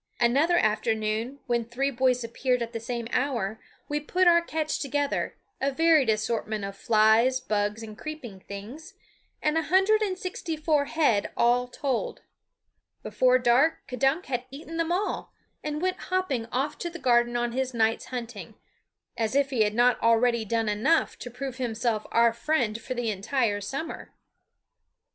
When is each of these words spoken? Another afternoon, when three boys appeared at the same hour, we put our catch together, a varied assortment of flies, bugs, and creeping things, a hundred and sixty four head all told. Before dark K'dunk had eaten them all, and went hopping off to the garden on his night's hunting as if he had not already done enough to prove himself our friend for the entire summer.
Another 0.19 0.57
afternoon, 0.57 1.41
when 1.45 1.63
three 1.63 1.91
boys 1.91 2.23
appeared 2.23 2.63
at 2.63 2.73
the 2.73 2.79
same 2.79 3.07
hour, 3.13 3.61
we 3.87 3.99
put 3.99 4.25
our 4.25 4.41
catch 4.41 4.79
together, 4.79 5.37
a 5.61 5.71
varied 5.71 6.09
assortment 6.09 6.65
of 6.65 6.75
flies, 6.75 7.39
bugs, 7.39 7.83
and 7.83 7.95
creeping 7.95 8.39
things, 8.39 8.95
a 9.43 9.61
hundred 9.61 10.01
and 10.01 10.17
sixty 10.17 10.57
four 10.57 10.85
head 10.85 11.31
all 11.37 11.67
told. 11.67 12.23
Before 13.03 13.37
dark 13.37 13.85
K'dunk 13.87 14.25
had 14.25 14.45
eaten 14.49 14.77
them 14.77 14.91
all, 14.91 15.31
and 15.63 15.83
went 15.83 15.97
hopping 15.99 16.47
off 16.47 16.79
to 16.79 16.89
the 16.89 16.97
garden 16.97 17.37
on 17.37 17.51
his 17.51 17.71
night's 17.71 18.05
hunting 18.05 18.55
as 19.15 19.35
if 19.35 19.51
he 19.51 19.61
had 19.61 19.75
not 19.75 20.01
already 20.01 20.45
done 20.45 20.67
enough 20.67 21.15
to 21.19 21.29
prove 21.29 21.57
himself 21.57 22.07
our 22.11 22.33
friend 22.33 22.81
for 22.81 22.95
the 22.95 23.11
entire 23.11 23.61
summer. 23.61 24.11